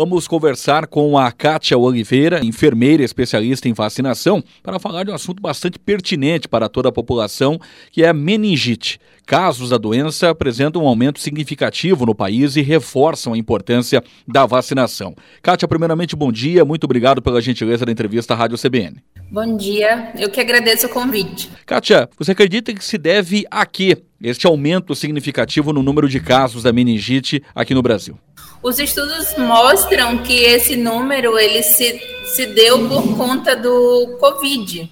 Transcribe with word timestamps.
Vamos 0.00 0.26
conversar 0.26 0.86
com 0.86 1.18
a 1.18 1.30
Kátia 1.30 1.76
Oliveira, 1.76 2.42
enfermeira 2.42 3.02
especialista 3.02 3.68
em 3.68 3.74
vacinação, 3.74 4.42
para 4.62 4.78
falar 4.78 5.04
de 5.04 5.10
um 5.10 5.14
assunto 5.14 5.42
bastante 5.42 5.78
pertinente 5.78 6.48
para 6.48 6.70
toda 6.70 6.88
a 6.88 6.92
população, 6.92 7.60
que 7.92 8.02
é 8.02 8.08
a 8.08 8.14
meningite. 8.14 8.98
Casos 9.30 9.70
da 9.70 9.78
doença 9.78 10.28
apresentam 10.28 10.82
um 10.82 10.88
aumento 10.88 11.20
significativo 11.20 12.04
no 12.04 12.16
país 12.16 12.56
e 12.56 12.62
reforçam 12.62 13.32
a 13.32 13.38
importância 13.38 14.02
da 14.26 14.44
vacinação. 14.44 15.14
Kátia, 15.40 15.68
primeiramente, 15.68 16.16
bom 16.16 16.32
dia. 16.32 16.64
Muito 16.64 16.82
obrigado 16.82 17.22
pela 17.22 17.40
gentileza 17.40 17.86
da 17.86 17.92
entrevista 17.92 18.34
à 18.34 18.36
Rádio 18.36 18.58
CBN. 18.58 18.96
Bom 19.30 19.56
dia, 19.56 20.10
eu 20.18 20.28
que 20.30 20.40
agradeço 20.40 20.88
o 20.88 20.90
convite. 20.90 21.48
Kátia, 21.64 22.10
você 22.18 22.32
acredita 22.32 22.74
que 22.74 22.84
se 22.84 22.98
deve 22.98 23.46
a 23.52 23.64
quê 23.64 24.02
este 24.20 24.48
aumento 24.48 24.96
significativo 24.96 25.72
no 25.72 25.80
número 25.80 26.08
de 26.08 26.18
casos 26.18 26.64
da 26.64 26.72
meningite 26.72 27.40
aqui 27.54 27.72
no 27.72 27.82
Brasil? 27.82 28.18
Os 28.60 28.80
estudos 28.80 29.36
mostram 29.38 30.18
que 30.24 30.34
esse 30.34 30.74
número 30.74 31.38
ele 31.38 31.62
se, 31.62 32.02
se 32.24 32.46
deu 32.46 32.88
por 32.88 33.16
conta 33.16 33.54
do 33.54 34.16
Covid. 34.18 34.90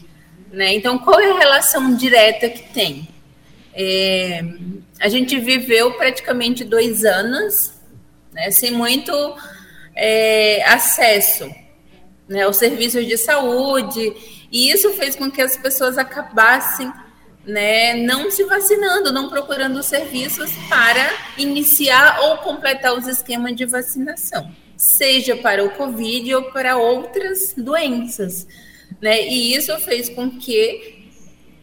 Né? 0.53 0.77
Então, 0.77 0.97
qual 0.97 1.19
é 1.19 1.29
a 1.29 1.39
relação 1.41 1.97
direta 1.97 2.49
que 2.49 2.73
tem? 2.73 3.18
É, 3.81 4.43
a 5.01 5.09
gente 5.09 5.39
viveu 5.39 5.93
praticamente 5.93 6.65
dois 6.65 7.05
anos 7.05 7.75
né, 8.33 8.51
sem 8.51 8.73
muito 8.73 9.13
é, 9.95 10.65
acesso 10.65 11.49
né, 12.29 12.43
aos 12.43 12.57
serviços 12.57 13.07
de 13.07 13.17
saúde, 13.17 14.13
e 14.51 14.69
isso 14.69 14.93
fez 14.95 15.15
com 15.15 15.31
que 15.31 15.41
as 15.41 15.57
pessoas 15.57 15.97
acabassem 15.97 16.93
né, 17.47 17.95
não 17.95 18.31
se 18.33 18.43
vacinando, 18.45 19.13
não 19.13 19.31
procurando 19.31 19.81
serviços 19.81 20.51
para 20.69 21.13
iniciar 21.39 22.19
ou 22.23 22.39
completar 22.39 22.95
os 22.95 23.07
esquemas 23.07 23.55
de 23.55 23.65
vacinação, 23.65 24.51
seja 24.77 25.37
para 25.37 25.65
o 25.65 25.71
Covid 25.71 26.35
ou 26.35 26.43
para 26.51 26.77
outras 26.77 27.55
doenças. 27.57 28.45
Né? 29.01 29.29
E 29.29 29.55
isso 29.55 29.79
fez 29.79 30.09
com 30.09 30.31
que 30.31 30.98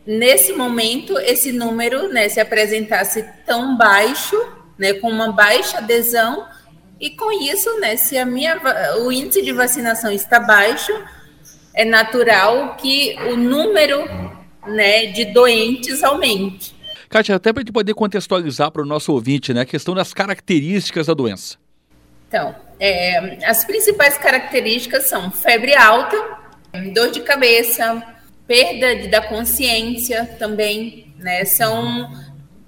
nesse 0.05 0.53
momento, 0.53 1.17
esse 1.19 1.51
número 1.51 2.07
né, 2.09 2.29
se 2.29 2.39
apresentasse 2.39 3.25
tão 3.45 3.77
baixo, 3.77 4.35
né, 4.77 4.93
com 4.93 5.09
uma 5.09 5.31
baixa 5.31 5.79
adesão, 5.79 6.45
e 6.99 7.09
com 7.09 7.31
isso, 7.31 7.79
né, 7.79 7.97
se 7.97 8.17
a 8.17 8.25
minha, 8.25 8.59
o 8.99 9.11
índice 9.11 9.41
de 9.41 9.51
vacinação 9.51 10.11
está 10.11 10.39
baixo, 10.39 10.93
é 11.73 11.83
natural 11.83 12.75
que 12.75 13.17
o 13.29 13.35
número 13.35 14.05
né, 14.67 15.07
de 15.07 15.25
doentes 15.25 16.03
aumente. 16.03 16.73
Kátia, 17.09 17.35
até 17.35 17.51
para 17.51 17.61
a 17.61 17.63
gente 17.63 17.73
poder 17.73 17.93
contextualizar 17.93 18.71
para 18.71 18.81
o 18.81 18.85
nosso 18.85 19.11
ouvinte 19.11 19.53
né, 19.53 19.61
a 19.61 19.65
questão 19.65 19.93
das 19.93 20.13
características 20.13 21.07
da 21.07 21.13
doença. 21.13 21.57
Então, 22.27 22.55
é, 22.79 23.45
as 23.45 23.63
principais 23.63 24.17
características 24.17 25.03
são 25.05 25.31
febre 25.31 25.75
alta, 25.75 26.17
dor 26.93 27.11
de 27.11 27.21
cabeça, 27.21 28.03
perda 28.47 29.07
da 29.07 29.21
consciência 29.21 30.25
também, 30.37 31.13
né? 31.17 31.45
São 31.45 32.11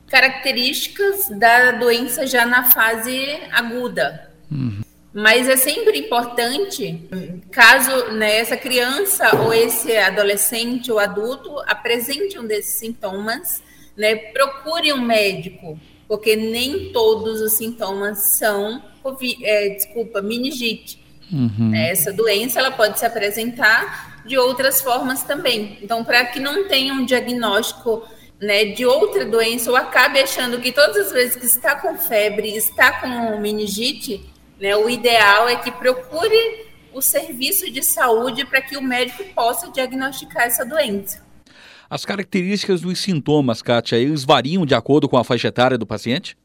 características 0.08 1.30
da 1.30 1.72
doença 1.72 2.26
já 2.26 2.46
na 2.46 2.70
fase 2.72 3.40
aguda. 3.52 4.32
Uhum. 4.50 4.82
Mas 5.14 5.50
é 5.50 5.58
sempre 5.58 5.98
importante, 5.98 7.10
caso 7.52 8.12
né, 8.12 8.38
essa 8.38 8.56
criança 8.56 9.36
ou 9.36 9.52
esse 9.52 9.98
adolescente 9.98 10.92
ou 10.92 11.00
adulto 11.00 11.60
apresente 11.66 12.38
um 12.38 12.46
desses 12.46 12.76
sintomas, 12.76 13.64
né, 13.98 14.16
procure 14.16 14.94
um 14.94 15.02
médico, 15.02 15.80
porque 16.08 16.36
nem 16.36 16.92
todos 16.92 17.42
os 17.42 17.58
sintomas 17.58 18.38
são, 18.38 18.84
é, 19.42 19.70
desculpa, 19.70 20.22
meningite. 20.22 21.04
Uhum. 21.32 21.74
Essa 21.74 22.14
doença 22.14 22.60
ela 22.60 22.72
pode 22.72 23.00
se 23.00 23.06
apresentar 23.06 24.07
de 24.28 24.38
outras 24.38 24.82
formas 24.82 25.24
também. 25.24 25.80
Então, 25.82 26.04
para 26.04 26.26
que 26.26 26.40
não 26.40 26.68
tenha 26.68 26.94
um 26.94 27.06
diagnóstico 27.06 28.06
né, 28.40 28.66
de 28.66 28.86
outra 28.86 29.26
doença 29.26 29.70
ou 29.70 29.76
acabe 29.76 30.20
achando 30.20 30.60
que 30.60 30.72
todas 30.72 31.08
as 31.08 31.12
vezes 31.12 31.36
que 31.36 31.46
está 31.46 31.76
com 31.76 31.98
febre, 31.98 32.56
está 32.56 33.00
com 33.00 33.40
meningite, 33.40 34.24
né, 34.60 34.76
o 34.76 34.90
ideal 34.90 35.48
é 35.50 35.56
que 35.56 35.72
procure 35.72 36.68
o 36.94 37.02
serviço 37.02 37.72
de 37.72 37.84
saúde 37.84 38.46
para 38.46 38.62
que 38.62 38.78
o 38.78 38.82
médico 38.82 39.24
possa 39.34 39.72
diagnosticar 39.72 40.44
essa 40.44 40.66
doença. 40.66 41.26
As 41.90 42.04
características 42.04 42.82
dos 42.82 43.00
sintomas, 43.00 43.62
Kátia, 43.62 43.96
eles 43.96 44.26
variam 44.26 44.66
de 44.66 44.76
acordo 44.76 45.08
com 45.08 45.18
a 45.18 45.24
faixa 45.24 45.48
etária 45.48 45.78
do 45.78 45.86
paciente? 45.86 46.38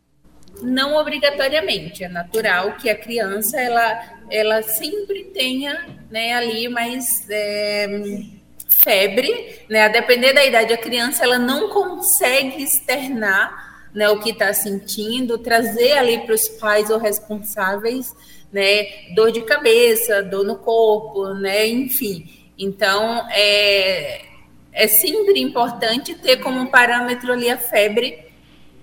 Não 0.61 0.97
obrigatoriamente, 0.97 2.05
é 2.05 2.09
natural 2.09 2.77
que 2.77 2.91
a 2.91 2.95
criança 2.95 3.61
ela, 3.61 4.21
ela 4.31 4.63
sempre 4.63 5.25
tenha 5.25 5.87
né, 6.11 6.35
ali 6.35 6.69
mais 6.69 7.27
é, 7.31 7.89
febre, 8.69 9.61
né? 9.69 9.85
A 9.85 9.89
depender 9.89 10.33
da 10.33 10.45
idade, 10.45 10.73
a 10.73 10.79
criança 10.79 11.25
ela 11.25 11.39
não 11.39 11.69
consegue 11.69 12.63
externar 12.63 13.89
né, 13.95 14.09
o 14.09 14.21
que 14.21 14.31
está 14.31 14.53
sentindo, 14.53 15.39
trazer 15.39 15.93
ali 15.93 16.19
para 16.21 16.35
os 16.35 16.49
pais 16.49 16.91
ou 16.91 16.99
responsáveis, 16.99 18.15
né, 18.53 19.13
dor 19.15 19.31
de 19.31 19.43
cabeça, 19.43 20.23
dor 20.23 20.45
no 20.45 20.57
corpo, 20.57 21.35
né, 21.35 21.67
enfim. 21.67 22.29
Então, 22.59 23.27
é, 23.31 24.23
é 24.73 24.89
sempre 24.89 25.41
importante 25.41 26.15
ter 26.15 26.39
como 26.39 26.71
parâmetro 26.71 27.33
ali 27.33 27.51
a 27.51 27.59
febre 27.59 28.32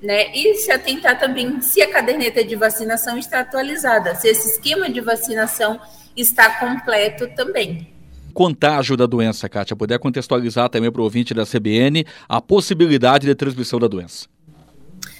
né? 0.02 0.34
E 0.34 0.56
se 0.56 0.72
atentar 0.72 1.20
também 1.20 1.62
se 1.62 1.82
a 1.82 1.92
caderneta 1.92 2.44
de 2.44 2.56
vacinação 2.56 3.18
está 3.18 3.42
atualizada, 3.42 4.16
se 4.16 4.28
esse 4.28 4.50
esquema 4.50 4.90
de 4.90 5.02
vacinação 5.02 5.80
está 6.16 6.60
completo 6.60 7.28
também. 7.36 7.94
Contágio 8.34 8.96
da 8.96 9.06
doença, 9.06 9.50
Kátia, 9.50 9.76
puder 9.76 10.00
contextualizar 10.00 10.70
também 10.70 10.92
para 10.92 11.02
o 11.02 11.04
ouvinte 11.04 11.34
da 11.34 11.46
CBN 11.46 12.06
a 12.28 12.40
possibilidade 12.40 13.28
de 13.28 13.36
transmissão 13.36 13.80
da 13.80 13.88
doença. 13.88 14.28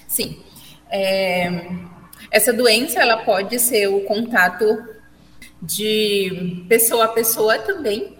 Sim. 0.06 0.38
É, 0.90 1.68
essa 2.30 2.52
doença 2.52 3.00
ela 3.00 3.18
pode 3.18 3.58
ser 3.58 3.88
o 3.88 4.00
contato 4.02 4.64
de 5.60 6.64
pessoa 6.68 7.04
a 7.04 7.08
pessoa 7.08 7.58
também, 7.58 8.16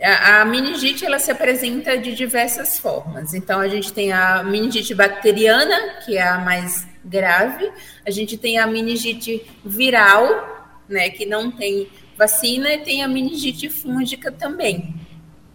a, 0.00 0.44
meningite 0.44 1.04
ela 1.04 1.18
se 1.18 1.30
apresenta 1.30 1.98
de 1.98 2.14
diversas 2.14 2.78
formas. 2.78 3.34
Então 3.34 3.60
a 3.60 3.68
gente 3.68 3.92
tem 3.92 4.12
a 4.12 4.42
meningite 4.42 4.94
bacteriana, 4.94 6.00
que 6.04 6.16
é 6.16 6.22
a 6.22 6.38
mais 6.38 6.86
grave. 7.04 7.70
A 8.06 8.10
gente 8.10 8.36
tem 8.36 8.58
a 8.58 8.66
meningite 8.66 9.44
viral, 9.64 10.80
né, 10.88 11.10
que 11.10 11.26
não 11.26 11.50
tem 11.50 11.88
vacina, 12.16 12.72
e 12.72 12.78
tem 12.78 13.02
a 13.02 13.08
meningite 13.08 13.68
fúngica 13.68 14.30
também. 14.30 14.94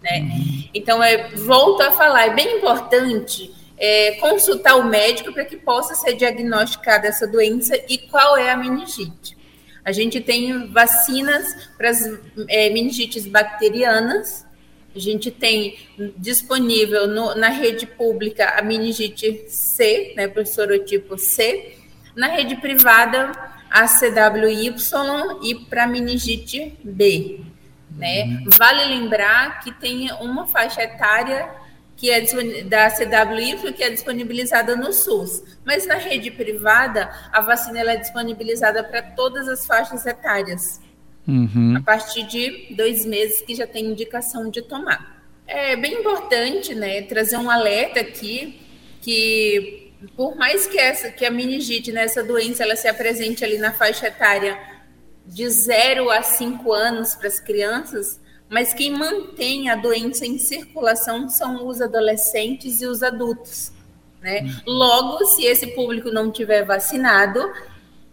Né? 0.01 0.29
Então, 0.73 1.01
é, 1.01 1.29
volto 1.29 1.81
a 1.81 1.91
falar, 1.91 2.27
é 2.27 2.33
bem 2.33 2.57
importante 2.57 3.53
é, 3.77 4.11
consultar 4.13 4.75
o 4.75 4.83
médico 4.83 5.31
para 5.33 5.45
que 5.45 5.57
possa 5.57 5.95
ser 5.95 6.13
diagnosticada 6.13 7.07
essa 7.07 7.25
doença 7.25 7.75
e 7.89 7.97
qual 7.97 8.37
é 8.37 8.51
a 8.51 8.57
meningite. 8.57 9.37
A 9.85 9.91
gente 9.91 10.21
tem 10.21 10.67
vacinas 10.67 11.69
para 11.77 11.89
as 11.89 12.01
é, 12.47 12.69
meningites 12.69 13.27
bacterianas. 13.27 14.45
A 14.95 14.99
gente 14.99 15.29
tem 15.31 15.77
disponível 16.17 17.07
no, 17.07 17.35
na 17.35 17.49
rede 17.49 17.85
pública 17.85 18.57
a 18.57 18.61
meningite 18.61 19.45
C, 19.49 20.13
né, 20.15 20.27
para 20.27 20.43
o 20.43 20.45
sorotipo 20.45 21.17
C. 21.17 21.77
Na 22.15 22.27
rede 22.27 22.55
privada, 22.57 23.31
a 23.69 23.87
CWY 23.87 24.75
e 25.43 25.55
para 25.55 25.83
a 25.83 25.87
meningite 25.87 26.77
B. 26.83 27.41
Né? 27.91 28.23
Uhum. 28.23 28.45
Vale 28.57 28.85
lembrar 28.85 29.61
que 29.61 29.71
tem 29.71 30.11
uma 30.13 30.47
faixa 30.47 30.83
etária 30.83 31.49
que 31.95 32.09
é 32.09 32.21
da 32.63 32.89
CWI, 32.89 33.73
que 33.73 33.83
é 33.83 33.89
disponibilizada 33.89 34.75
no 34.75 34.91
SUS. 34.91 35.43
Mas 35.65 35.85
na 35.85 35.95
rede 35.95 36.31
privada, 36.31 37.09
a 37.31 37.41
vacina 37.41 37.79
é 37.79 37.95
disponibilizada 37.95 38.83
para 38.83 39.01
todas 39.01 39.47
as 39.47 39.65
faixas 39.65 40.05
etárias. 40.05 40.81
Uhum. 41.27 41.75
A 41.77 41.81
partir 41.81 42.23
de 42.23 42.75
dois 42.75 43.05
meses 43.05 43.41
que 43.41 43.55
já 43.55 43.65
tem 43.65 43.85
indicação 43.85 44.49
de 44.49 44.61
tomar. 44.61 45.23
É 45.47 45.75
bem 45.75 45.99
importante 45.99 46.73
né, 46.73 47.01
trazer 47.03 47.37
um 47.37 47.49
alerta 47.49 47.99
aqui 47.99 48.59
que 49.01 49.91
por 50.15 50.35
mais 50.35 50.67
que 50.67 50.77
essa 50.77 51.09
que 51.11 51.25
a 51.25 51.31
meningite, 51.31 51.91
né, 51.91 52.03
essa 52.03 52.23
doença, 52.23 52.63
ela 52.63 52.75
se 52.75 52.87
apresente 52.87 53.43
ali 53.43 53.57
na 53.57 53.71
faixa 53.71 54.07
etária 54.07 54.59
de 55.25 55.47
0 55.49 56.09
a 56.09 56.21
5 56.21 56.73
anos 56.73 57.15
para 57.15 57.27
as 57.27 57.39
crianças, 57.39 58.19
mas 58.53 58.71
quem 58.71 58.91
mantém 58.91 59.67
a 59.67 59.75
doença 59.75 60.27
em 60.27 60.37
circulação 60.37 61.27
são 61.27 61.67
os 61.67 61.81
adolescentes 61.81 62.81
e 62.81 62.85
os 62.85 63.01
adultos. 63.01 63.71
Né? 64.21 64.45
Logo, 64.63 65.25
se 65.25 65.43
esse 65.43 65.65
público 65.65 66.11
não 66.11 66.31
tiver 66.31 66.63
vacinado, 66.63 67.51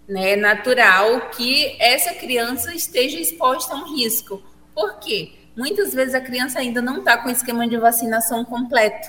né, 0.09 0.31
é 0.31 0.37
natural 0.37 1.29
que 1.29 1.77
essa 1.79 2.15
criança 2.15 2.75
esteja 2.75 3.21
exposta 3.21 3.75
a 3.75 3.77
um 3.77 3.95
risco. 3.95 4.43
Por 4.75 4.99
quê? 4.99 5.33
Muitas 5.55 5.93
vezes 5.93 6.15
a 6.15 6.23
criança 6.23 6.59
ainda 6.59 6.81
não 6.81 7.01
está 7.01 7.19
com 7.19 7.29
o 7.29 7.33
esquema 7.33 7.69
de 7.69 7.77
vacinação 7.77 8.43
completo. 8.43 9.09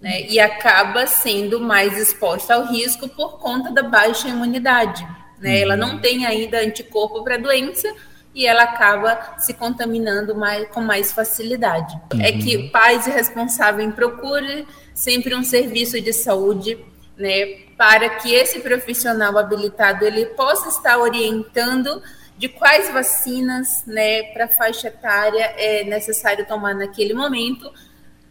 Né, 0.00 0.22
e 0.22 0.40
acaba 0.40 1.06
sendo 1.06 1.60
mais 1.60 1.96
exposta 1.96 2.54
ao 2.54 2.66
risco 2.66 3.08
por 3.08 3.38
conta 3.38 3.70
da 3.70 3.84
baixa 3.84 4.26
imunidade. 4.26 5.06
né? 5.38 5.60
Ela 5.60 5.76
não 5.76 6.00
tem 6.00 6.26
ainda 6.26 6.58
anticorpo 6.58 7.22
para 7.22 7.36
a 7.36 7.38
doença 7.38 7.94
e 8.34 8.46
ela 8.46 8.62
acaba 8.62 9.36
se 9.38 9.52
contaminando 9.54 10.34
mais, 10.34 10.68
com 10.68 10.80
mais 10.80 11.12
facilidade. 11.12 11.94
É 12.10 12.14
uhum. 12.14 12.22
É 12.22 12.32
que 12.32 12.68
pais 12.70 13.06
e 13.06 13.10
responsáveis 13.10 13.94
procurem 13.94 14.66
sempre 14.94 15.34
um 15.34 15.44
serviço 15.44 16.00
de 16.00 16.12
saúde, 16.12 16.78
né, 17.16 17.58
para 17.76 18.08
que 18.08 18.34
esse 18.34 18.60
profissional 18.60 19.36
habilitado 19.36 20.04
ele 20.04 20.26
possa 20.26 20.68
estar 20.68 20.98
orientando 20.98 22.02
de 22.38 22.48
quais 22.48 22.90
vacinas, 22.90 23.84
né, 23.86 24.22
para 24.32 24.48
faixa 24.48 24.88
etária 24.88 25.54
é 25.56 25.84
necessário 25.84 26.46
tomar 26.46 26.74
naquele 26.74 27.14
momento. 27.14 27.70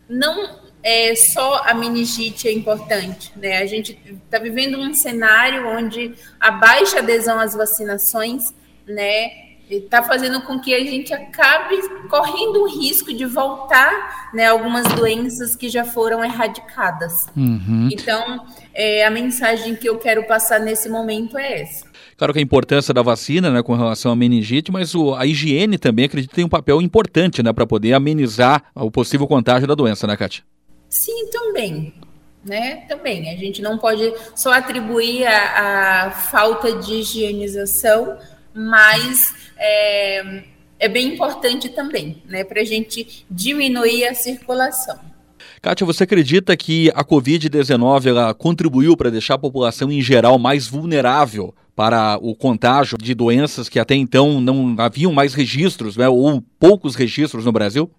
Não 0.09 0.59
é 0.83 1.15
só 1.15 1.61
a 1.63 1.73
meningite 1.73 2.47
é 2.47 2.51
importante, 2.51 3.31
né? 3.35 3.59
A 3.59 3.65
gente 3.67 3.97
está 4.25 4.39
vivendo 4.39 4.79
um 4.79 4.93
cenário 4.95 5.67
onde 5.67 6.15
a 6.39 6.49
baixa 6.51 6.99
adesão 6.99 7.39
às 7.39 7.53
vacinações, 7.53 8.53
né, 8.87 9.50
está 9.77 10.03
fazendo 10.03 10.41
com 10.41 10.59
que 10.59 10.73
a 10.73 10.79
gente 10.79 11.13
acabe 11.13 11.75
correndo 12.09 12.61
o 12.61 12.67
risco 12.67 13.13
de 13.13 13.25
voltar 13.25 14.29
né, 14.33 14.47
algumas 14.47 14.85
doenças 14.93 15.55
que 15.55 15.69
já 15.69 15.83
foram 15.83 16.23
erradicadas. 16.23 17.27
Uhum. 17.35 17.89
Então, 17.91 18.45
é, 18.73 19.05
a 19.05 19.09
mensagem 19.09 19.75
que 19.75 19.87
eu 19.87 19.97
quero 19.97 20.25
passar 20.27 20.59
nesse 20.59 20.89
momento 20.89 21.37
é 21.37 21.61
essa. 21.61 21.91
Claro 22.17 22.33
que 22.33 22.39
a 22.39 22.41
importância 22.43 22.93
da 22.93 23.01
vacina 23.01 23.49
né, 23.49 23.63
com 23.63 23.75
relação 23.75 24.11
à 24.11 24.15
meningite, 24.15 24.71
mas 24.71 24.93
o, 24.93 25.15
a 25.15 25.25
higiene 25.25 25.77
também 25.77 26.05
acredito 26.05 26.35
tem 26.35 26.45
um 26.45 26.49
papel 26.49 26.81
importante 26.81 27.41
né, 27.41 27.51
para 27.51 27.65
poder 27.65 27.93
amenizar 27.93 28.63
o 28.75 28.91
possível 28.91 29.27
contágio 29.27 29.67
da 29.67 29.73
doença, 29.73 30.05
né, 30.05 30.15
Kátia? 30.15 30.43
Sim, 30.87 31.29
também. 31.31 31.93
Né? 32.45 32.85
Também. 32.87 33.29
A 33.29 33.37
gente 33.37 33.61
não 33.61 33.77
pode 33.77 34.13
só 34.35 34.51
atribuir 34.51 35.25
a, 35.25 36.05
a 36.07 36.11
falta 36.11 36.75
de 36.75 36.95
higienização, 36.95 38.17
mas 38.53 39.33
é, 39.57 40.43
é 40.79 40.89
bem 40.89 41.13
importante 41.13 41.69
também, 41.69 42.21
né, 42.27 42.43
para 42.43 42.61
a 42.61 42.65
gente 42.65 43.25
diminuir 43.29 44.05
a 44.05 44.13
circulação. 44.13 44.99
Kátia, 45.61 45.85
você 45.85 46.03
acredita 46.03 46.57
que 46.57 46.89
a 46.95 47.03
Covid-19 47.03 48.33
contribuiu 48.35 48.97
para 48.97 49.11
deixar 49.11 49.35
a 49.35 49.39
população 49.39 49.91
em 49.91 50.01
geral 50.01 50.39
mais 50.39 50.67
vulnerável 50.67 51.53
para 51.75 52.17
o 52.21 52.35
contágio 52.35 52.97
de 52.97 53.13
doenças 53.13 53.69
que 53.69 53.79
até 53.79 53.95
então 53.95 54.41
não 54.41 54.75
haviam 54.79 55.13
mais 55.13 55.33
registros, 55.33 55.95
né, 55.95 56.09
ou 56.09 56.43
poucos 56.59 56.95
registros 56.95 57.45
no 57.45 57.51
Brasil? 57.51 57.89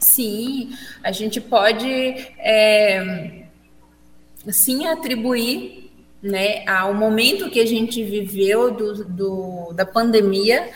Sim, 0.00 0.70
a 1.04 1.12
gente 1.12 1.40
pode 1.40 1.86
é, 1.86 3.44
sim 4.48 4.86
atribuir 4.86 5.79
né, 6.22 6.66
ao 6.66 6.92
momento 6.92 7.50
que 7.50 7.60
a 7.60 7.66
gente 7.66 8.02
viveu 8.02 8.70
do, 8.70 9.04
do, 9.04 9.72
da 9.72 9.86
pandemia, 9.86 10.70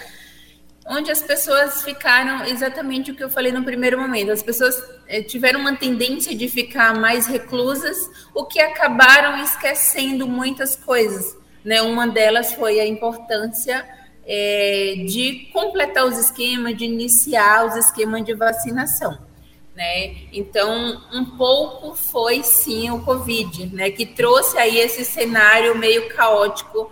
onde 0.87 1.11
as 1.11 1.23
pessoas 1.23 1.83
ficaram 1.83 2.45
exatamente 2.45 3.11
o 3.11 3.15
que 3.15 3.25
eu 3.25 3.31
falei 3.31 3.53
no 3.53 3.65
primeiro 3.65 3.99
momento. 3.99 4.33
As 4.33 4.43
pessoas 4.43 4.83
eh, 5.09 5.23
tiveram 5.23 5.61
uma 5.61 5.77
tendência 5.77 6.35
de 6.35 6.49
ficar 6.49 6.95
mais 6.99 7.27
reclusas, 7.27 7.97
o 8.35 8.45
que 8.45 8.61
acabaram 8.61 9.43
esquecendo 9.43 10.27
muitas 10.27 10.77
coisas. 10.77 11.37
Né? 11.65 11.81
Uma 11.81 12.07
delas 12.07 12.55
foi 12.55 12.81
a 12.81 12.87
importância 12.87 13.87
é, 14.27 15.05
de 15.07 15.49
completar 15.53 16.05
os 16.05 16.19
esquemas, 16.19 16.77
de 16.77 16.85
iniciar 16.85 17.67
os 17.67 17.77
esquemas 17.77 18.25
de 18.25 18.35
vacinação 18.35 19.34
né? 19.75 20.15
Então, 20.33 21.03
um 21.13 21.25
pouco 21.37 21.95
foi 21.95 22.43
sim 22.43 22.91
o 22.91 23.03
Covid, 23.05 23.75
né? 23.75 23.91
Que 23.91 24.07
trouxe 24.07 24.57
aí 24.57 24.79
esse 24.79 25.05
cenário 25.05 25.77
meio 25.77 26.09
caótico, 26.11 26.91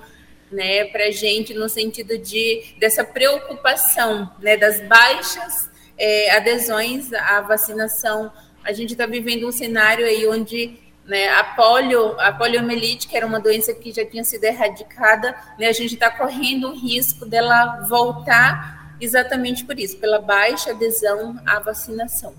né? 0.50 0.84
Para 0.86 1.10
gente 1.10 1.54
no 1.54 1.68
sentido 1.68 2.18
de 2.18 2.74
dessa 2.78 3.04
preocupação, 3.04 4.30
né? 4.40 4.56
Das 4.56 4.80
baixas 4.88 5.70
é, 5.96 6.30
adesões 6.36 7.12
à 7.12 7.40
vacinação. 7.40 8.32
A 8.64 8.72
gente 8.72 8.92
está 8.92 9.06
vivendo 9.06 9.46
um 9.46 9.52
cenário 9.52 10.04
aí 10.04 10.26
onde 10.26 10.78
né, 11.04 11.28
a 11.28 11.42
polio, 11.44 12.18
a 12.20 12.32
poliomielite, 12.32 13.08
que 13.08 13.16
era 13.16 13.26
uma 13.26 13.40
doença 13.40 13.74
que 13.74 13.92
já 13.92 14.04
tinha 14.04 14.22
sido 14.22 14.44
erradicada, 14.44 15.36
né, 15.58 15.66
a 15.66 15.72
gente 15.72 15.94
está 15.94 16.08
correndo 16.10 16.68
o 16.68 16.74
risco 16.74 17.26
dela 17.26 17.84
voltar 17.88 18.94
exatamente 19.00 19.64
por 19.64 19.78
isso, 19.80 19.98
pela 19.98 20.20
baixa 20.20 20.70
adesão 20.70 21.40
à 21.44 21.58
vacinação. 21.58 22.34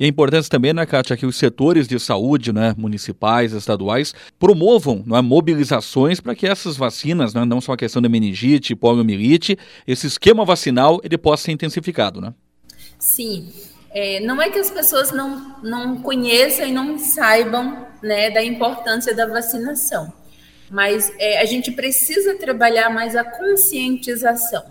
E 0.00 0.06
a 0.06 0.08
importância 0.08 0.50
também, 0.50 0.72
né, 0.72 0.86
Kátia, 0.86 1.14
que 1.14 1.26
os 1.26 1.36
setores 1.36 1.86
de 1.86 2.00
saúde, 2.00 2.54
né, 2.54 2.74
municipais, 2.78 3.52
estaduais, 3.52 4.14
promovam 4.38 5.04
né, 5.06 5.20
mobilizações 5.20 6.20
para 6.20 6.34
que 6.34 6.46
essas 6.46 6.74
vacinas, 6.78 7.34
né, 7.34 7.44
não 7.44 7.60
só 7.60 7.74
a 7.74 7.76
questão 7.76 8.00
da 8.00 8.08
meningite, 8.08 8.74
poliomielite, 8.74 9.58
esse 9.86 10.06
esquema 10.06 10.42
vacinal 10.42 11.02
ele 11.04 11.18
possa 11.18 11.44
ser 11.44 11.52
intensificado, 11.52 12.18
né? 12.18 12.32
Sim. 12.98 13.52
É, 13.92 14.20
não 14.20 14.40
é 14.40 14.48
que 14.48 14.58
as 14.58 14.70
pessoas 14.70 15.12
não, 15.12 15.56
não 15.62 16.00
conheçam 16.00 16.66
e 16.66 16.72
não 16.72 16.98
saibam 16.98 17.86
né, 18.02 18.30
da 18.30 18.42
importância 18.42 19.14
da 19.14 19.26
vacinação, 19.26 20.10
mas 20.70 21.12
é, 21.18 21.42
a 21.42 21.44
gente 21.44 21.72
precisa 21.72 22.36
trabalhar 22.36 22.88
mais 22.88 23.14
a 23.14 23.24
conscientização 23.24 24.64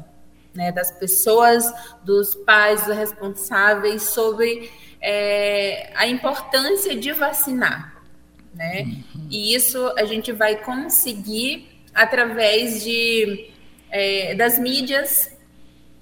né, 0.55 0.71
das 0.71 0.91
pessoas, 0.91 1.71
dos 2.03 2.33
pais, 2.35 2.85
dos 2.85 2.95
responsáveis 2.95 4.03
sobre 4.03 4.71
é, 5.01 5.91
a 5.95 6.07
importância 6.07 6.95
de 6.95 7.11
vacinar, 7.11 8.01
né? 8.53 8.81
Uhum. 8.81 9.27
E 9.29 9.53
isso 9.55 9.93
a 9.97 10.05
gente 10.05 10.31
vai 10.31 10.57
conseguir 10.57 11.69
através 11.93 12.83
de 12.83 13.49
é, 13.91 14.35
das 14.35 14.59
mídias, 14.59 15.31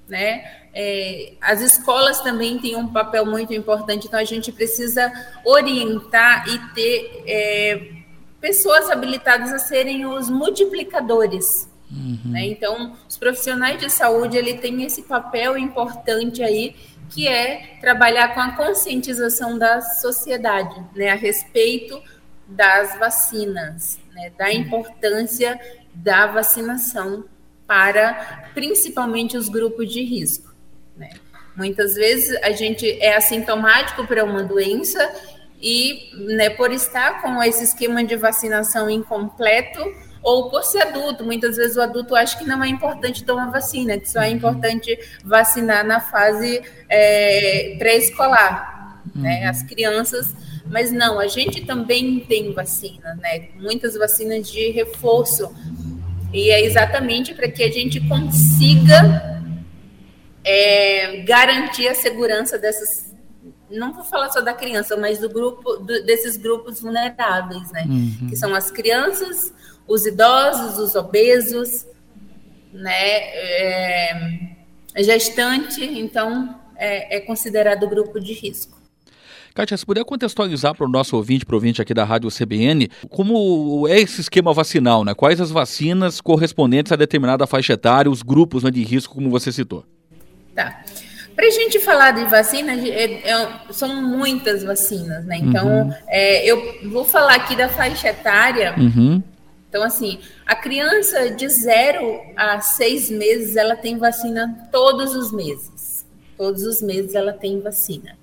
né? 0.08 0.58
É, 0.74 1.34
as 1.42 1.62
escolas 1.62 2.22
também 2.22 2.60
têm 2.60 2.76
um 2.76 2.88
papel 2.88 3.26
muito 3.26 3.54
importante, 3.54 4.08
então 4.08 4.20
a 4.20 4.24
gente 4.24 4.52
precisa 4.52 5.12
orientar 5.44 6.48
e 6.48 6.60
ter 6.76 7.24
é, 7.26 7.92
pessoas 8.40 8.90
habilitadas 8.90 9.52
a 9.52 9.58
serem 9.58 10.06
os 10.06 10.30
multiplicadores. 10.30 11.68
Uhum. 11.92 12.20
Né? 12.26 12.46
Então, 12.48 12.96
os 13.10 13.18
profissionais 13.18 13.80
de 13.80 13.90
saúde 13.90 14.38
ele 14.38 14.56
tem 14.56 14.84
esse 14.84 15.04
papel 15.04 15.58
importante 15.58 16.44
aí 16.44 16.76
que 17.10 17.28
é 17.28 17.78
trabalhar 17.80 18.34
com 18.34 18.40
a 18.40 18.52
conscientização 18.56 19.58
da 19.58 19.82
sociedade 19.82 20.84
né, 20.96 21.10
a 21.10 21.16
respeito 21.16 22.02
das 22.48 22.98
vacinas, 22.98 24.00
né, 24.14 24.32
da 24.38 24.52
importância 24.54 25.60
da 25.94 26.28
vacinação 26.28 27.26
para 27.66 28.50
principalmente 28.54 29.36
os 29.36 29.50
grupos 29.50 29.92
de 29.92 30.04
risco. 30.04 30.54
Né. 30.96 31.10
Muitas 31.56 31.96
vezes 31.96 32.38
a 32.44 32.52
gente 32.52 32.90
é 33.02 33.16
assintomático 33.16 34.06
para 34.06 34.24
uma 34.24 34.44
doença 34.44 35.12
e, 35.62 36.12
né, 36.36 36.50
por 36.52 36.72
estar 36.72 37.22
com 37.22 37.42
esse 37.42 37.64
esquema 37.64 38.04
de 38.04 38.16
vacinação 38.16 38.90
incompleto, 38.90 39.84
ou 40.28 40.50
por 40.50 40.62
ser 40.62 40.82
adulto. 40.82 41.24
Muitas 41.24 41.56
vezes 41.56 41.78
o 41.78 41.82
adulto 41.82 42.14
acha 42.14 42.38
que 42.38 42.44
não 42.44 42.62
é 42.62 42.68
importante 42.68 43.24
tomar 43.24 43.50
vacina, 43.50 43.98
que 43.98 44.12
só 44.12 44.20
é 44.20 44.28
uhum. 44.28 44.36
importante 44.36 45.00
vacinar 45.24 45.88
na 45.88 46.02
fase 46.02 46.62
é, 46.90 47.78
pré-escolar, 47.80 49.02
né? 49.06 49.12
uhum. 49.16 49.22
né? 49.22 49.46
As 49.48 49.64
crianças. 49.64 50.36
Mas 50.66 50.92
não, 50.92 51.18
a 51.18 51.28
gente 51.28 51.66
também 51.66 52.20
tem 52.20 52.52
vacina, 52.52 53.18
né? 53.22 53.48
Muitas 53.56 53.96
vacinas 53.96 54.52
de 54.52 54.70
reforço. 54.72 55.50
E 56.34 56.50
é 56.50 56.62
exatamente 56.62 57.34
para 57.34 57.50
que 57.50 57.64
a 57.64 57.72
gente 57.72 58.06
consiga 58.06 59.42
é, 60.44 61.22
garantir 61.22 61.88
a 61.88 61.96
segurança 61.96 62.58
dessas 62.60 63.08
não 63.70 63.94
vou 63.94 64.04
falar 64.04 64.30
só 64.30 64.40
da 64.40 64.54
criança, 64.54 64.96
mas 64.96 65.20
do 65.20 65.30
grupo 65.30 65.76
do, 65.78 66.06
desses 66.06 66.38
grupos 66.38 66.80
vulneráveis, 66.82 67.70
né? 67.72 67.86
Uhum. 67.86 68.28
Que 68.30 68.36
são 68.36 68.56
as 68.56 68.72
crianças, 68.72 69.54
os 69.88 70.06
idosos, 70.06 70.78
os 70.78 70.96
obesos, 70.96 71.86
né, 72.74 72.92
é, 72.94 74.40
gestante, 74.98 75.84
então 75.84 76.60
é, 76.76 77.18
é 77.18 77.20
considerado 77.22 77.88
grupo 77.88 78.20
de 78.20 78.34
risco. 78.34 78.78
Kátia, 79.58 79.76
se 79.76 79.84
puder 79.84 80.06
contextualizar 80.06 80.76
para 80.76 80.86
o 80.86 80.90
nosso 80.90 81.16
ouvinte, 81.16 81.44
para 81.44 81.54
o 81.54 81.58
ouvinte 81.58 81.82
aqui 81.82 81.92
da 81.92 82.04
Rádio 82.04 82.30
CBN, 82.30 82.88
como 83.10 83.88
é 83.88 84.00
esse 84.00 84.22
esquema 84.22 84.54
vacinal, 84.54 85.04
né? 85.04 85.16
Quais 85.16 85.42
as 85.42 85.50
vacinas 85.50 86.22
correspondentes 86.22 86.92
a 86.92 86.96
determinada 86.96 87.48
faixa 87.48 87.74
etária, 87.74 88.12
os 88.12 88.22
grupos 88.22 88.62
né, 88.62 88.70
de 88.70 88.84
risco, 88.84 89.16
como 89.16 89.32
você 89.32 89.52
citou? 89.52 89.84
Tá. 90.54 90.84
Para 91.36 91.48
a 91.48 91.52
gente 91.52 91.80
falar 91.80 92.12
de 92.12 92.26
vacina, 92.26 92.74
é, 92.74 93.30
é, 93.30 93.50
são 93.72 94.02
muitas 94.02 94.64
vacinas, 94.64 95.26
né? 95.26 95.38
Então, 95.38 95.68
uhum. 95.68 95.94
é, 96.08 96.46
eu 96.46 96.80
vou 96.92 97.04
falar 97.04 97.36
aqui 97.36 97.56
da 97.56 97.68
faixa 97.68 98.10
etária, 98.10 98.76
uhum. 98.78 99.24
Então, 99.70 99.84
assim, 99.84 100.20
a 100.46 100.56
criança 100.56 101.30
de 101.32 101.48
zero 101.50 102.22
a 102.36 102.60
seis 102.62 103.10
meses, 103.10 103.56
ela 103.56 103.76
tem 103.76 103.98
vacina 103.98 104.70
todos 104.72 105.14
os 105.14 105.32
meses. 105.32 106.06
Todos 106.38 106.64
os 106.64 106.82
meses 106.82 107.16
ela 107.16 107.34
tem 107.34 107.60
vacina. 107.60 108.18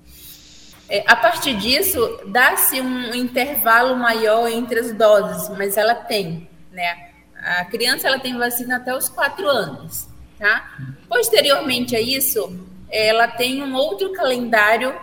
É, 0.89 1.03
a 1.07 1.15
partir 1.15 1.55
disso, 1.57 2.19
dá-se 2.27 2.79
um 2.79 3.13
intervalo 3.13 3.95
maior 3.95 4.47
entre 4.47 4.79
as 4.79 4.91
doses, 4.91 5.49
mas 5.57 5.77
ela 5.77 5.95
tem, 5.95 6.47
né? 6.71 7.05
a 7.45 7.63
criança 7.65 8.07
ela 8.07 8.19
tem 8.19 8.35
vacina 8.35 8.77
até 8.77 8.95
os 8.95 9.07
quatro 9.07 9.47
anos, 9.47 10.07
tá? 10.39 10.77
Posteriormente 11.07 11.95
a 11.95 12.01
isso, 12.01 12.59
ela 12.89 13.27
tem 13.27 13.61
um 13.61 13.75
outro 13.75 14.11
calendário, 14.13 14.95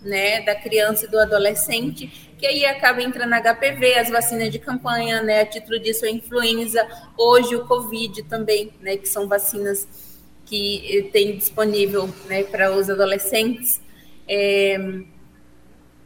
né, 0.00 0.40
da 0.40 0.54
criança 0.54 1.04
e 1.04 1.08
do 1.08 1.18
adolescente, 1.18 2.29
que 2.40 2.46
aí 2.46 2.64
acaba 2.64 3.02
entrando 3.02 3.34
HPV, 3.34 3.98
as 3.98 4.08
vacinas 4.08 4.50
de 4.50 4.58
campanha, 4.58 5.22
né, 5.22 5.42
a 5.42 5.46
título 5.46 5.78
disso 5.78 6.06
a 6.06 6.10
influenza, 6.10 6.88
hoje 7.16 7.54
o 7.54 7.66
Covid 7.66 8.22
também, 8.22 8.72
né, 8.80 8.96
que 8.96 9.06
são 9.06 9.28
vacinas 9.28 9.86
que 10.46 11.10
tem 11.12 11.36
disponível, 11.36 12.08
né, 12.26 12.42
para 12.44 12.74
os 12.74 12.88
adolescentes. 12.88 13.78
É, 14.26 15.02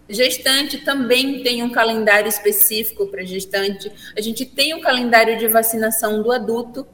Gestante 0.09 0.85
também 0.85 1.43
tem 1.43 1.62
um 1.62 1.71
calendário 1.71 2.29
específico 2.29 3.07
para 3.07 3.25
gestante. 3.25 3.91
A 4.14 4.21
gente 4.21 4.45
tem 4.45 4.75
um 4.75 4.81
calendário 4.81 5.38
de 5.38 5.49
vacinação 5.49 6.23
do 6.23 6.31
adulto, 6.31 6.87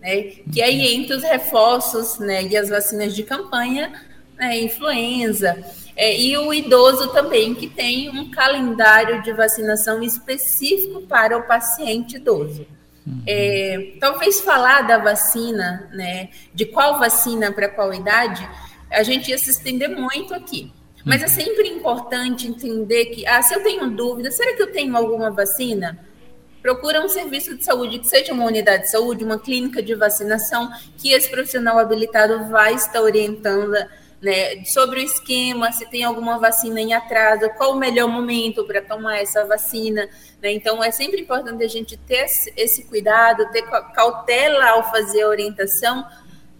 né, 0.00 0.32
que 0.52 0.60
aí 0.60 0.94
entre 0.94 1.14
os 1.14 1.22
reforços 1.22 2.18
né, 2.18 2.42
e 2.44 2.56
as 2.56 2.70
vacinas 2.70 3.14
de 3.14 3.22
campanha, 3.22 3.92
né, 4.36 4.58
influenza. 4.58 5.62
É, 6.00 6.18
e 6.18 6.34
o 6.38 6.50
idoso 6.50 7.08
também, 7.08 7.54
que 7.54 7.66
tem 7.66 8.08
um 8.08 8.30
calendário 8.30 9.22
de 9.22 9.34
vacinação 9.34 10.02
específico 10.02 11.02
para 11.02 11.36
o 11.36 11.42
paciente 11.42 12.16
idoso. 12.16 12.66
É, 13.26 13.96
talvez 14.00 14.40
falar 14.40 14.80
da 14.80 14.96
vacina, 14.96 15.90
né, 15.92 16.30
de 16.54 16.64
qual 16.64 16.98
vacina 16.98 17.52
para 17.52 17.68
qual 17.68 17.92
idade, 17.92 18.48
a 18.90 19.02
gente 19.02 19.30
ia 19.30 19.36
se 19.36 19.50
estender 19.50 19.90
muito 19.90 20.32
aqui. 20.32 20.72
Mas 21.04 21.22
é 21.22 21.28
sempre 21.28 21.68
importante 21.68 22.48
entender 22.48 23.04
que, 23.06 23.26
ah, 23.26 23.42
se 23.42 23.52
eu 23.52 23.62
tenho 23.62 23.90
dúvida, 23.90 24.30
será 24.30 24.56
que 24.56 24.62
eu 24.62 24.72
tenho 24.72 24.96
alguma 24.96 25.30
vacina? 25.30 25.98
Procura 26.62 27.04
um 27.04 27.10
serviço 27.10 27.54
de 27.58 27.62
saúde, 27.62 27.98
que 27.98 28.08
seja 28.08 28.32
uma 28.32 28.46
unidade 28.46 28.84
de 28.84 28.90
saúde, 28.90 29.22
uma 29.22 29.38
clínica 29.38 29.82
de 29.82 29.94
vacinação, 29.94 30.70
que 30.96 31.12
esse 31.12 31.30
profissional 31.30 31.78
habilitado 31.78 32.48
vai 32.48 32.72
estar 32.72 33.02
orientando 33.02 33.76
né, 34.20 34.64
sobre 34.64 35.00
o 35.00 35.02
esquema, 35.02 35.72
se 35.72 35.88
tem 35.88 36.04
alguma 36.04 36.38
vacina 36.38 36.80
em 36.80 36.92
atraso, 36.92 37.48
qual 37.56 37.72
o 37.72 37.78
melhor 37.78 38.08
momento 38.08 38.64
para 38.64 38.82
tomar 38.82 39.18
essa 39.18 39.46
vacina. 39.46 40.08
Né? 40.42 40.52
Então, 40.52 40.82
é 40.84 40.90
sempre 40.90 41.22
importante 41.22 41.64
a 41.64 41.68
gente 41.68 41.96
ter 41.96 42.26
esse 42.56 42.84
cuidado, 42.84 43.50
ter 43.50 43.62
cautela 43.94 44.70
ao 44.70 44.90
fazer 44.90 45.22
a 45.22 45.28
orientação, 45.28 46.04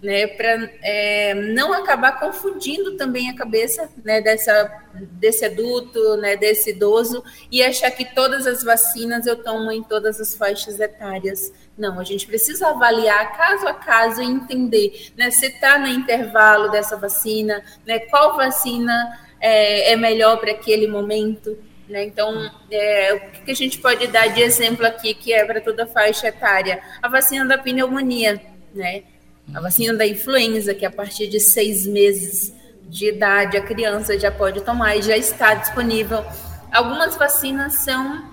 né, 0.03 0.27
para 0.29 0.71
é, 0.83 1.35
não 1.35 1.75
acabar 1.75 2.19
confundindo 2.19 2.97
também 2.97 3.29
a 3.29 3.37
cabeça 3.37 3.91
né, 4.03 4.23
dessa, 4.23 4.83
desse 4.95 5.45
adulto, 5.45 6.17
né, 6.17 6.37
desse 6.37 6.71
idoso, 6.71 7.23
e 7.51 7.63
achar 7.63 7.91
que 7.91 8.15
todas 8.15 8.47
as 8.47 8.63
vacinas 8.63 9.27
eu 9.27 9.37
tomo 9.37 9.71
em 9.71 9.83
todas 9.83 10.19
as 10.19 10.35
faixas 10.35 10.81
etárias. 10.81 11.53
Não, 11.81 11.99
a 11.99 12.05
gente 12.05 12.27
precisa 12.27 12.69
avaliar 12.69 13.35
caso 13.39 13.67
a 13.67 13.73
caso 13.73 14.21
e 14.21 14.27
entender 14.27 15.13
né, 15.17 15.31
se 15.31 15.47
está 15.47 15.79
no 15.79 15.89
intervalo 15.89 16.71
dessa 16.71 16.95
vacina, 16.95 17.65
né, 17.87 18.01
qual 18.01 18.37
vacina 18.37 19.19
é, 19.41 19.93
é 19.93 19.97
melhor 19.97 20.37
para 20.37 20.51
aquele 20.51 20.87
momento. 20.87 21.57
Né? 21.89 22.05
Então, 22.05 22.51
é, 22.71 23.15
o 23.15 23.45
que 23.45 23.51
a 23.51 23.55
gente 23.55 23.79
pode 23.79 24.07
dar 24.09 24.27
de 24.29 24.43
exemplo 24.43 24.85
aqui, 24.85 25.15
que 25.15 25.33
é 25.33 25.43
para 25.47 25.59
toda 25.59 25.85
a 25.85 25.87
faixa 25.87 26.29
etária? 26.29 26.83
A 27.01 27.09
vacina 27.09 27.47
da 27.47 27.57
pneumonia, 27.57 28.39
né? 28.75 29.05
A 29.55 29.61
vacina 29.61 29.95
da 29.95 30.07
influenza, 30.07 30.75
que 30.75 30.85
a 30.85 30.91
partir 30.91 31.29
de 31.29 31.41
seis 31.41 31.87
meses 31.87 32.55
de 32.85 33.09
idade 33.09 33.57
a 33.57 33.63
criança 33.63 34.19
já 34.19 34.31
pode 34.31 34.61
tomar 34.61 34.97
e 34.97 35.03
já 35.03 35.17
está 35.17 35.55
disponível. 35.55 36.23
Algumas 36.71 37.17
vacinas 37.17 37.77
são 37.77 38.30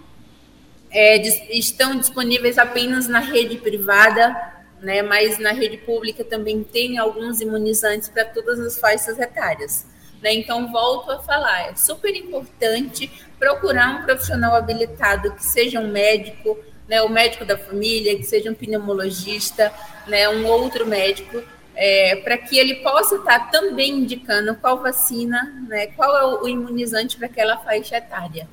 é, 0.91 1.17
estão 1.55 1.97
disponíveis 1.97 2.57
apenas 2.57 3.07
na 3.07 3.19
rede 3.19 3.57
privada, 3.57 4.55
né, 4.81 5.01
mas 5.01 5.39
na 5.39 5.51
rede 5.51 5.77
pública 5.77 6.23
também 6.23 6.63
tem 6.63 6.97
alguns 6.97 7.41
imunizantes 7.41 8.09
para 8.09 8.25
todas 8.25 8.59
as 8.59 8.79
faixas 8.79 9.19
etárias. 9.19 9.85
Né? 10.21 10.33
Então, 10.33 10.71
volto 10.71 11.11
a 11.11 11.19
falar, 11.19 11.69
é 11.69 11.75
super 11.75 12.15
importante 12.15 13.11
procurar 13.39 13.99
um 13.99 14.03
profissional 14.03 14.55
habilitado, 14.55 15.31
que 15.33 15.43
seja 15.43 15.79
um 15.79 15.91
médico, 15.91 16.57
né, 16.87 17.01
o 17.01 17.09
médico 17.09 17.45
da 17.45 17.57
família, 17.57 18.15
que 18.15 18.23
seja 18.23 18.49
um 18.49 18.53
pneumologista, 18.53 19.73
né, 20.07 20.29
um 20.29 20.45
outro 20.45 20.85
médico, 20.85 21.43
é, 21.75 22.15
para 22.17 22.37
que 22.37 22.57
ele 22.57 22.75
possa 22.75 23.17
estar 23.17 23.51
também 23.51 23.99
indicando 23.99 24.55
qual 24.55 24.81
vacina, 24.81 25.65
né, 25.67 25.87
qual 25.87 26.17
é 26.17 26.41
o 26.41 26.47
imunizante 26.47 27.17
para 27.17 27.27
aquela 27.27 27.57
faixa 27.57 27.97
etária. 27.97 28.47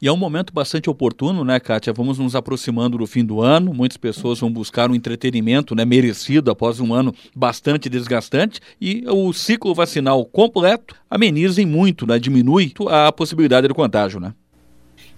E 0.00 0.08
é 0.08 0.12
um 0.12 0.16
momento 0.16 0.52
bastante 0.52 0.90
oportuno, 0.90 1.42
né, 1.42 1.58
Kátia? 1.58 1.92
Vamos 1.92 2.18
nos 2.18 2.36
aproximando 2.36 2.98
do 2.98 3.06
fim 3.06 3.24
do 3.24 3.40
ano, 3.40 3.72
muitas 3.72 3.96
pessoas 3.96 4.38
vão 4.38 4.52
buscar 4.52 4.90
um 4.90 4.94
entretenimento 4.94 5.74
né, 5.74 5.86
merecido 5.86 6.50
após 6.50 6.80
um 6.80 6.92
ano 6.92 7.14
bastante 7.34 7.88
desgastante 7.88 8.60
e 8.78 9.04
o 9.08 9.32
ciclo 9.32 9.74
vacinal 9.74 10.24
completo 10.26 10.94
ameniza 11.08 11.62
em 11.62 11.66
muito, 11.66 12.06
né, 12.06 12.18
diminui 12.18 12.74
a 12.88 13.10
possibilidade 13.10 13.68
do 13.68 13.74
contágio, 13.74 14.20
né? 14.20 14.34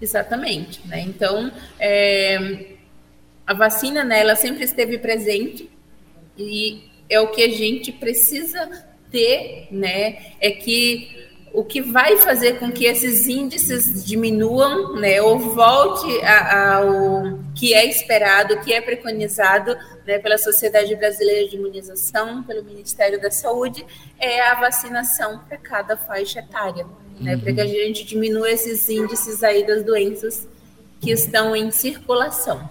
Exatamente. 0.01 0.81
Né? 0.87 1.01
Então, 1.01 1.51
é, 1.81 2.67
a 3.45 3.55
vacina, 3.55 4.05
né, 4.05 4.21
ela 4.21 4.37
sempre 4.37 4.63
esteve 4.63 4.99
presente 4.99 5.69
e 6.39 6.85
é 7.11 7.19
o 7.19 7.29
que 7.29 7.43
a 7.43 7.49
gente 7.49 7.91
precisa 7.91 8.87
ter, 9.11 9.67
né? 9.71 10.35
É 10.41 10.51
que 10.51 11.28
o 11.59 11.65
que 11.65 11.81
vai 11.81 12.17
fazer 12.19 12.59
com 12.59 12.71
que 12.71 12.85
esses 12.85 13.27
índices 13.27 14.05
diminuam, 14.05 14.95
né, 14.97 15.21
ou 15.21 15.39
volte 15.39 16.07
ao 16.25 17.39
que 17.55 17.75
é 17.75 17.85
esperado, 17.85 18.61
que 18.61 18.73
é 18.73 18.81
preconizado 18.81 19.77
né, 20.07 20.19
pela 20.19 20.39
Sociedade 20.39 20.95
Brasileira 20.95 21.49
de 21.49 21.57
Imunização, 21.57 22.43
pelo 22.45 22.63
Ministério 22.65 23.21
da 23.21 23.31
Saúde, 23.31 23.85
é 24.19 24.41
a 24.41 24.55
vacinação 24.55 25.41
para 25.49 25.57
cada 25.57 25.97
faixa 25.97 26.39
etária 26.39 26.87
né, 27.21 27.37
para 27.37 27.53
que 27.53 27.61
a 27.61 27.67
gente 27.67 28.05
diminua 28.05 28.51
esses 28.51 28.89
índices 28.89 29.43
aí 29.43 29.67
das 29.67 29.85
doenças 29.85 30.49
que 31.01 31.11
estão 31.11 31.55
em 31.55 31.71
circulação. 31.71 32.69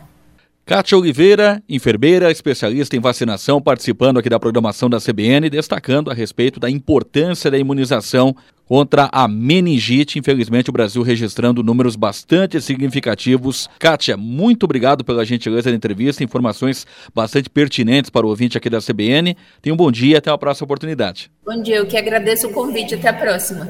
Kátia 0.65 0.97
Oliveira, 0.97 1.63
enfermeira, 1.69 2.29
especialista 2.29 2.95
em 2.95 2.99
vacinação, 2.99 3.61
participando 3.61 4.17
aqui 4.17 4.29
da 4.29 4.39
programação 4.39 4.89
da 4.89 4.99
CBN, 4.99 5.49
destacando 5.49 6.11
a 6.11 6.13
respeito 6.13 6.59
da 6.59 6.69
importância 6.69 7.49
da 7.49 7.57
imunização 7.57 8.35
contra 8.67 9.09
a 9.11 9.27
meningite. 9.27 10.19
Infelizmente, 10.19 10.69
o 10.69 10.73
Brasil 10.73 11.01
registrando 11.01 11.63
números 11.63 11.95
bastante 11.95 12.59
significativos. 12.61 13.69
Kátia, 13.79 14.17
muito 14.17 14.65
obrigado 14.65 15.03
pela 15.03 15.25
gentileza 15.25 15.69
da 15.69 15.75
entrevista, 15.75 16.23
informações 16.23 16.85
bastante 17.15 17.49
pertinentes 17.49 18.09
para 18.09 18.25
o 18.25 18.29
ouvinte 18.29 18.57
aqui 18.57 18.69
da 18.69 18.79
CBN. 18.81 19.35
Tenha 19.61 19.73
um 19.73 19.77
bom 19.77 19.91
dia, 19.91 20.17
até 20.17 20.29
a 20.29 20.37
próxima 20.37 20.65
oportunidade. 20.65 21.31
Bom 21.45 21.61
dia, 21.61 21.77
eu 21.77 21.85
que 21.85 21.97
agradeço 21.97 22.47
o 22.47 22.53
convite, 22.53 22.95
até 22.95 23.09
a 23.09 23.13
próxima. 23.13 23.67